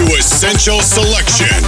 [0.00, 1.60] to Essential Selection.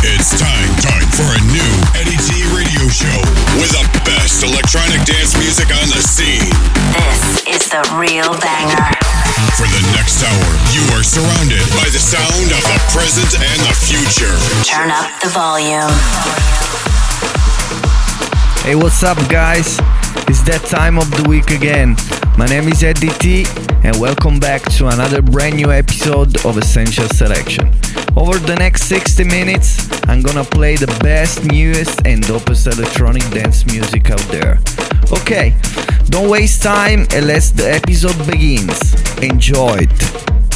[0.00, 3.20] It's time, time for a new Eddy T radio show
[3.60, 6.48] with the best electronic dance music on the scene.
[6.96, 8.88] This is the real banger.
[9.60, 13.76] For the next hour, you are surrounded by the sound of the present and the
[13.84, 14.32] future.
[14.64, 15.92] Turn up the volume.
[18.64, 19.76] Hey, what's up, guys?
[20.24, 21.96] It's that time of the week again.
[22.40, 23.44] My name is Eddy T,
[23.84, 27.68] and welcome back to another brand new episode of Essential Selection.
[28.16, 33.66] Over the next 60 minutes, I'm gonna play the best, newest, and dopest electronic dance
[33.66, 34.58] music out there.
[35.12, 35.54] Okay,
[36.06, 38.94] don't waste time and let's the episode begins.
[39.20, 40.49] Enjoy it.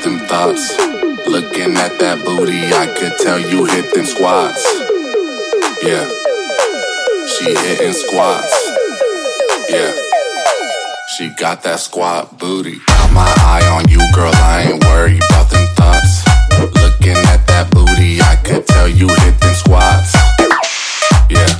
[0.00, 0.78] often thoughts.
[1.28, 4.64] Looking at that booty, I could tell you hit them squats.
[5.82, 6.08] Yeah,
[7.28, 8.52] she hitting squats.
[9.68, 9.92] Yeah,
[11.16, 12.78] she got that squat booty.
[12.86, 16.24] Got my eye on you, girl, I ain't worried about them thoughts.
[16.80, 20.14] Looking at that booty, I could tell you hit them squats.
[21.28, 21.59] Yeah.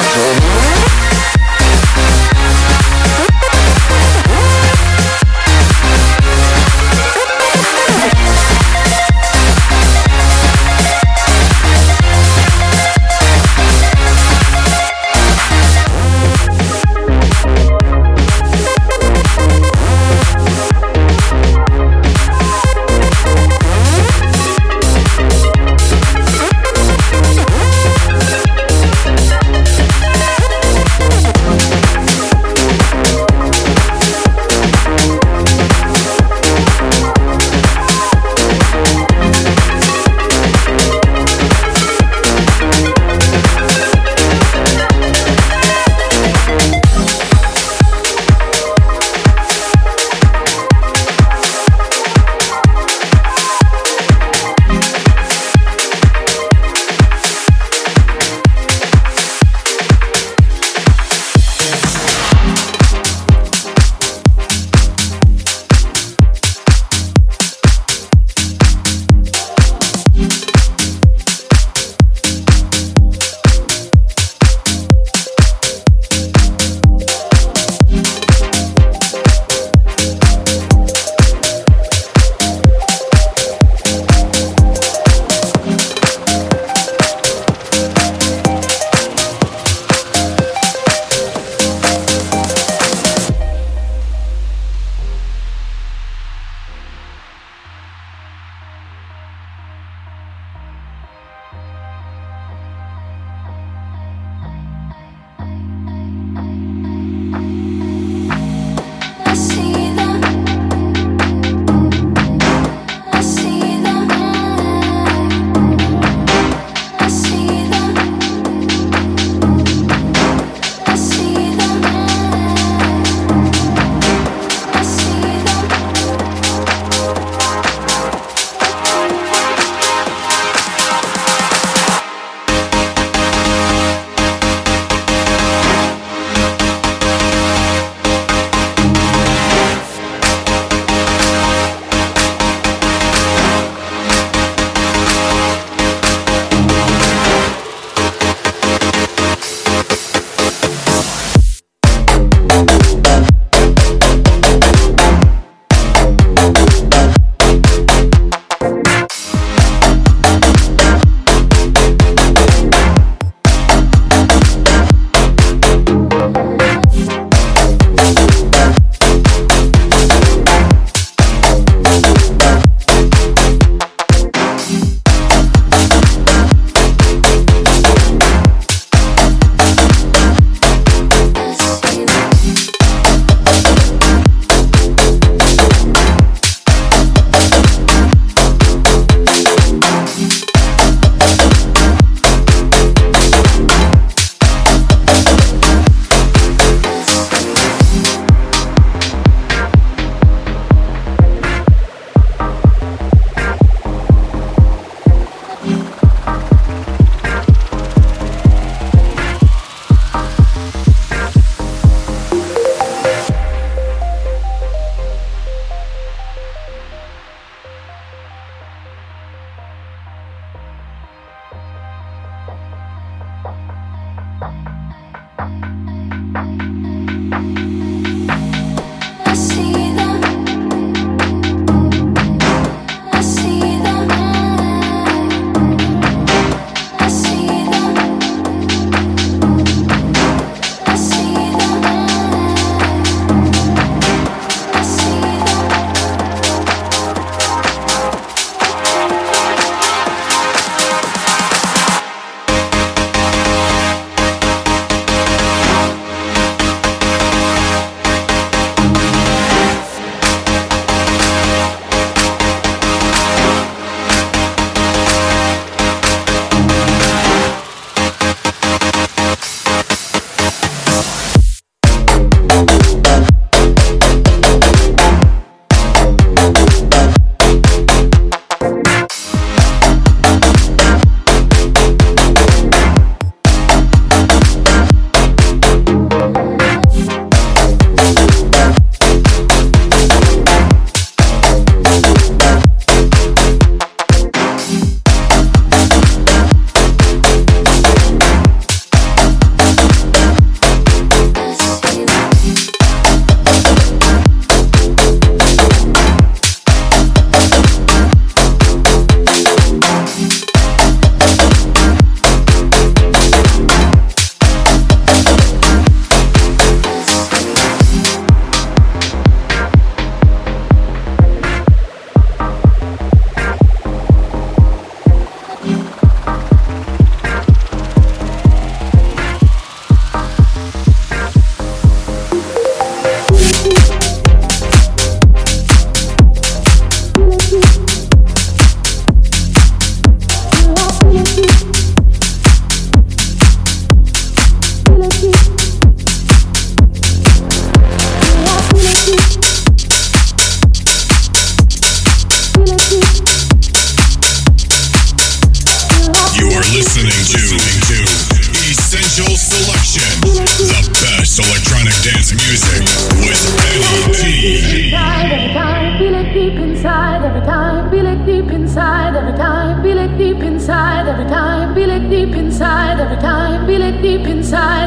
[0.00, 0.49] want to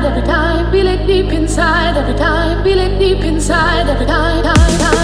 [0.06, 4.80] every time, feel it deep inside, every time, feel it deep inside, every time, time,
[4.80, 5.03] time,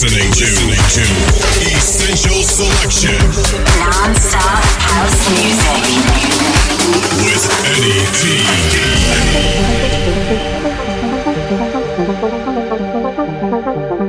[0.00, 1.02] listening to, listening to
[1.76, 3.18] Essential Selection.
[3.80, 5.82] Non-stop house music.
[7.24, 8.06] With Eddy
[13.90, 14.04] T.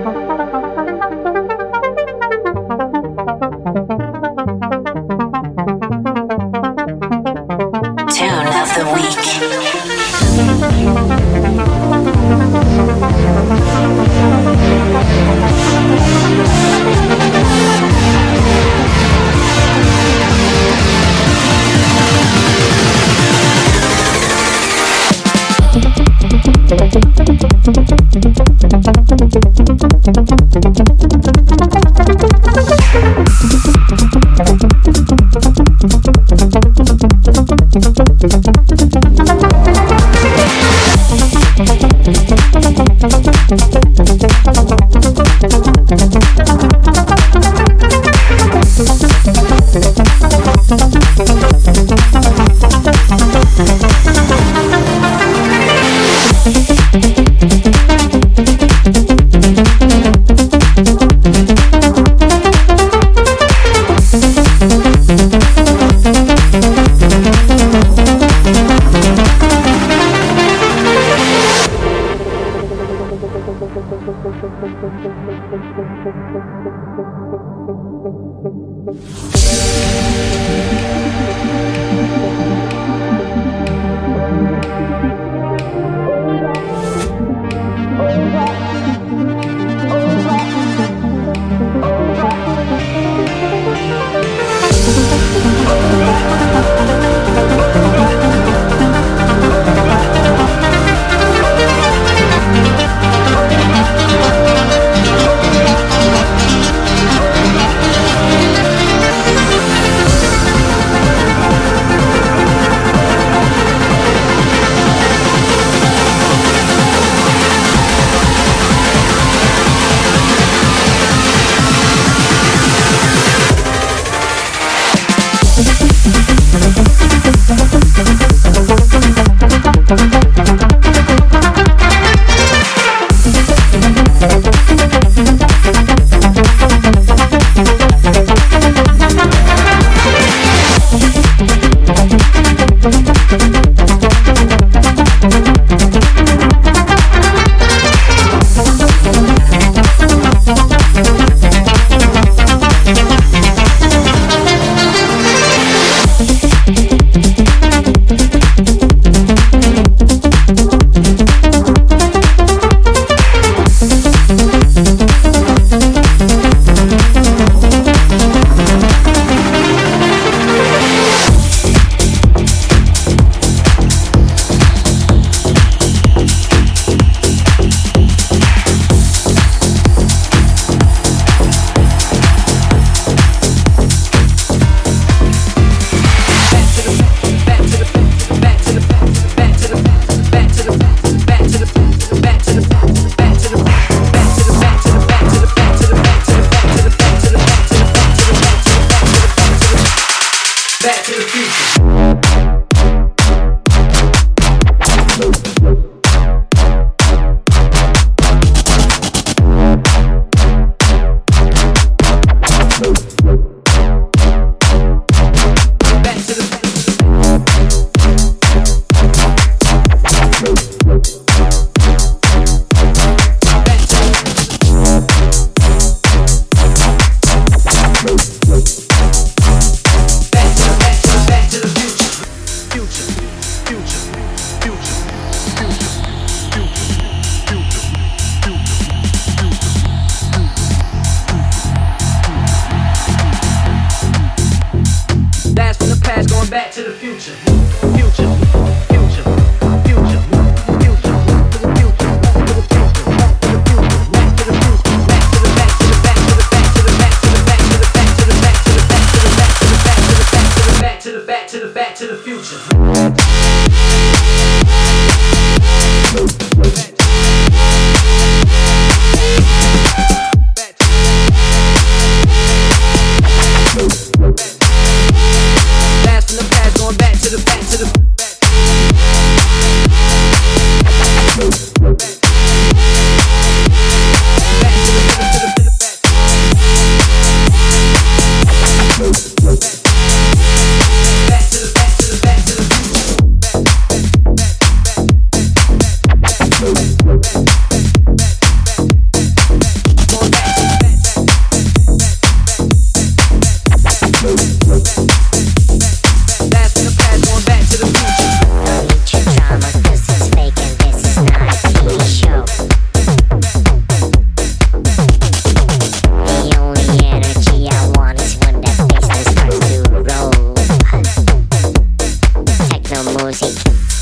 [323.05, 323.98] Music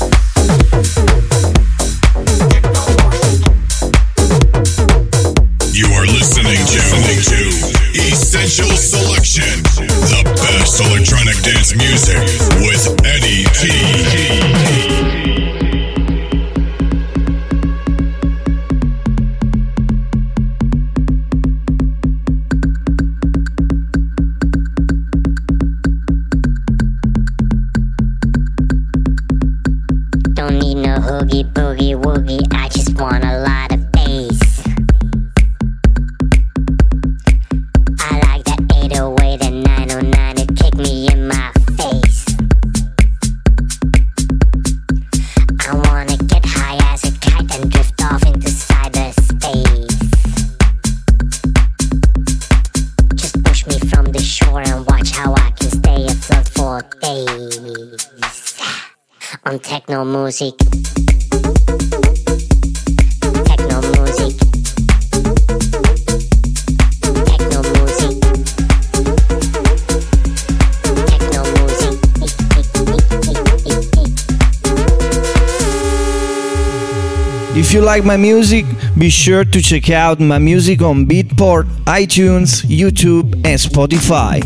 [77.98, 78.64] like my music,
[78.96, 84.38] be sure to check out my music on Beatport, iTunes, YouTube, and Spotify.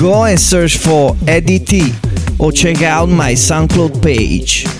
[0.00, 1.92] Go and search for Eddy T
[2.40, 4.77] or check out my SoundCloud page.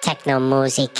[0.00, 0.90] Techno music.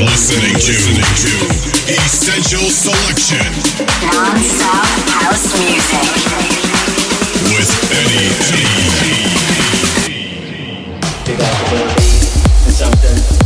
[0.00, 0.76] Listening to
[1.92, 3.42] Essential Selection.
[4.12, 6.06] Non-stop house music.
[7.50, 7.78] With
[12.78, 13.37] something.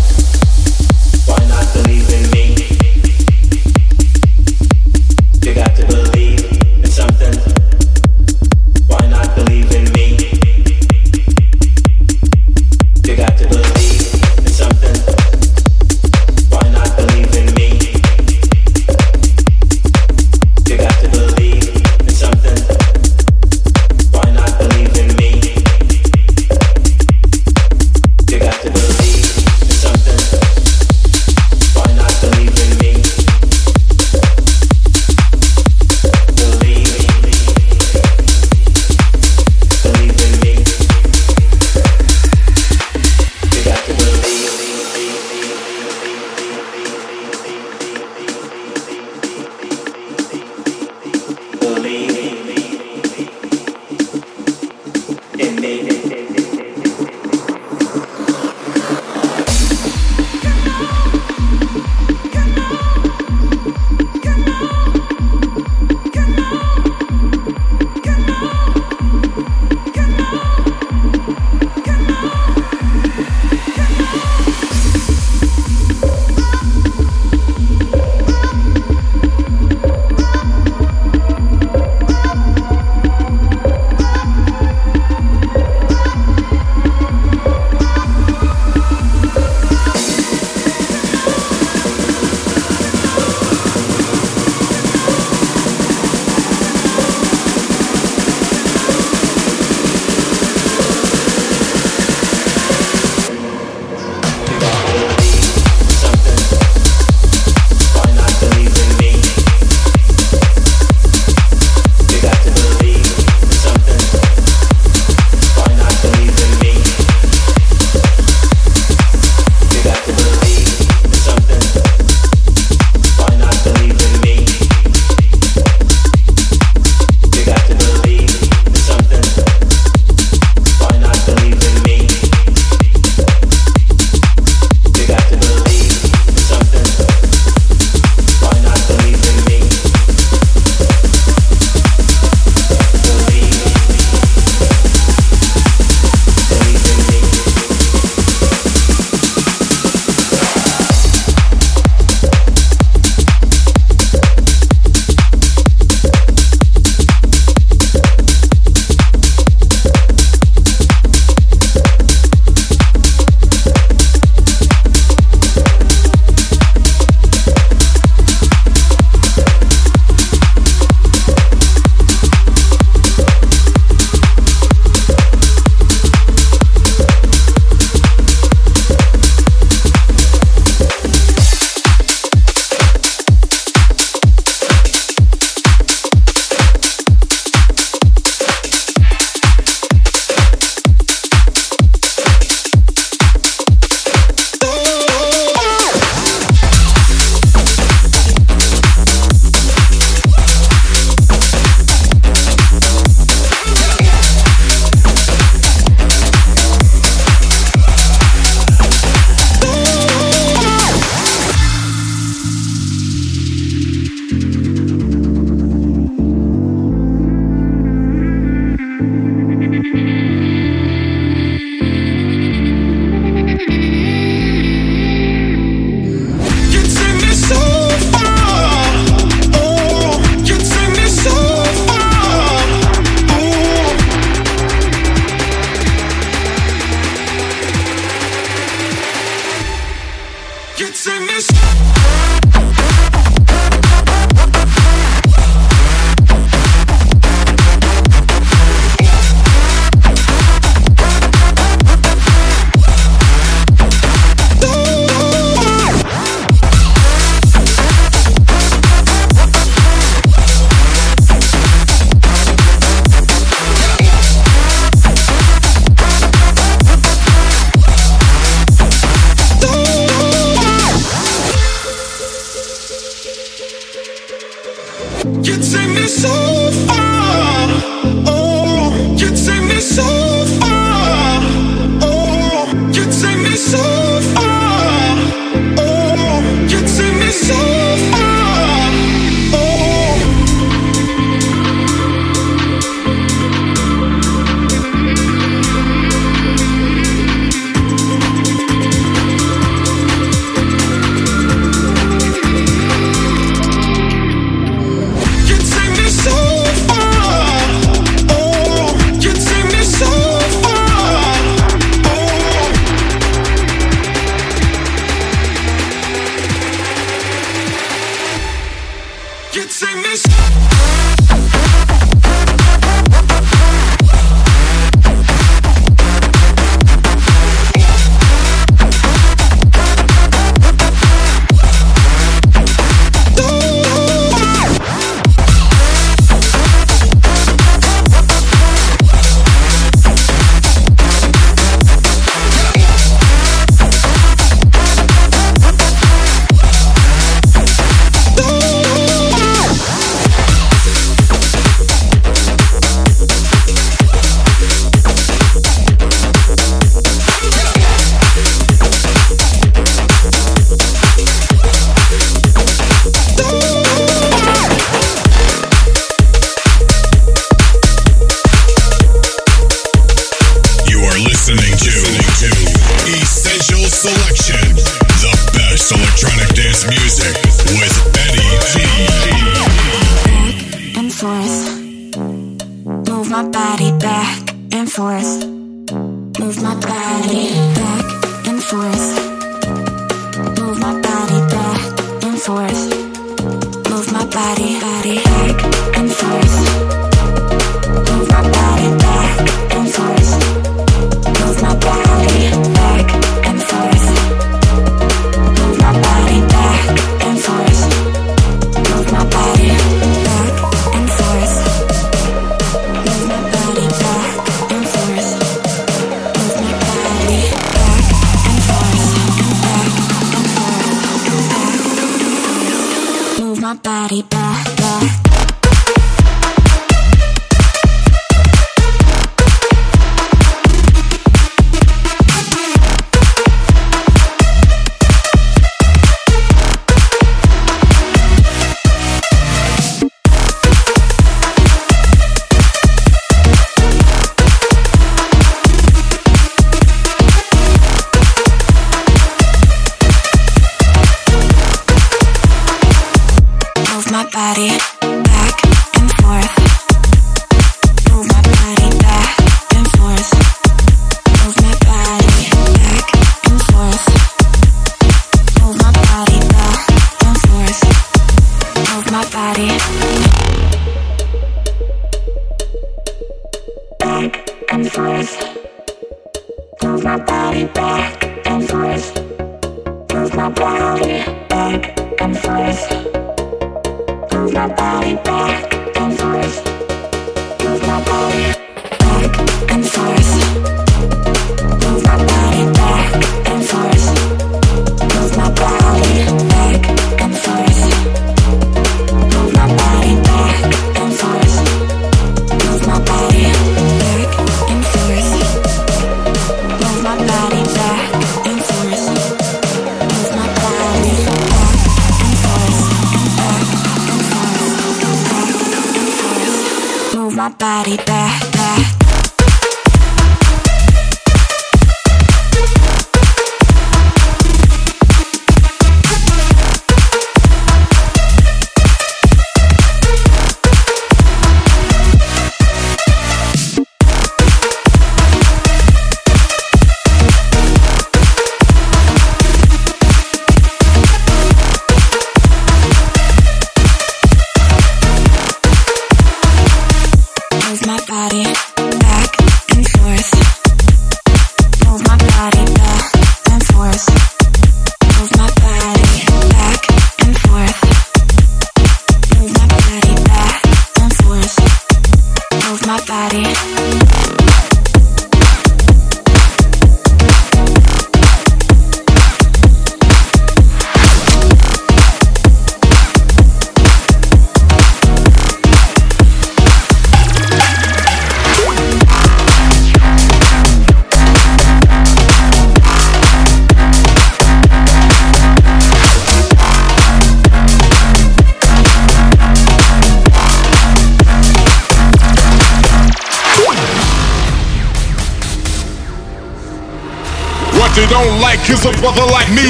[599.03, 599.67] Brother like me.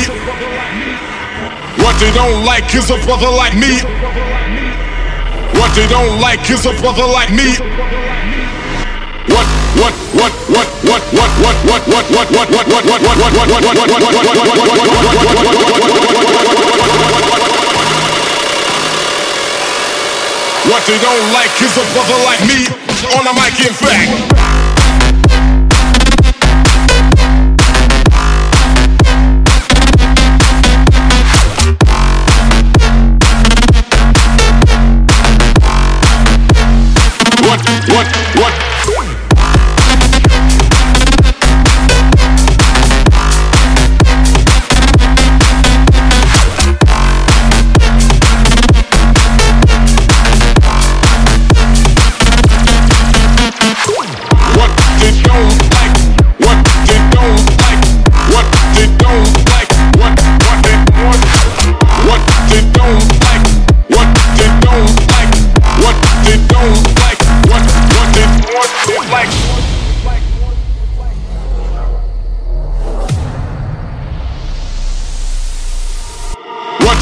[1.80, 3.80] What they don't like is a brother like me.
[5.56, 7.56] What they don't like is a brother like me.
[9.32, 9.48] What
[9.80, 13.48] what what what what what what what what what what what what what what what
[13.48, 14.36] what what
[14.82, 15.42] what what
[20.62, 22.68] What they don't like is a brother like me
[23.16, 24.31] on the mic, in fact.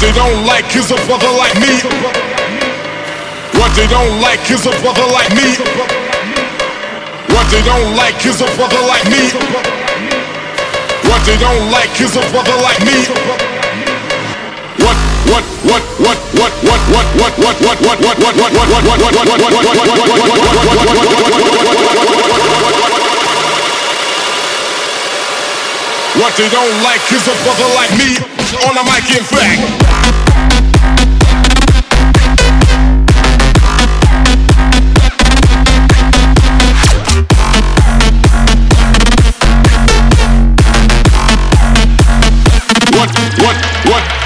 [0.01, 1.77] Like is a brother like me.
[3.53, 5.53] What they don't like is a brother like me.
[7.29, 9.29] What they don't like is a brother like me.
[11.05, 13.05] What they don't like is a brother like me.
[14.81, 14.97] What
[15.29, 18.71] what what what what what what what what what what what what what what what
[26.21, 29.61] What they don't like is a brother like me on the mic, in fact.
[42.91, 44.20] What, what, what?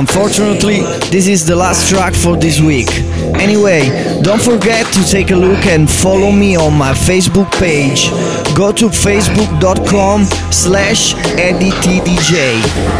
[0.00, 0.80] Unfortunately,
[1.10, 2.88] this is the last track for this week.
[3.36, 3.82] Anyway,
[4.22, 8.08] don't forget to take a look and follow me on my Facebook page.
[8.56, 12.32] Go to facebook.com slash editdj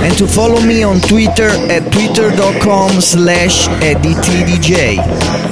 [0.05, 4.71] and to follow me on Twitter at twitter.com slash editdj.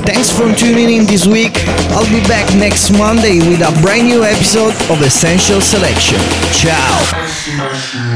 [0.05, 1.57] Thanks for tuning in this week.
[1.96, 6.20] I'll be back next Monday with a brand new episode of Essential Selection.
[6.53, 8.07] Ciao!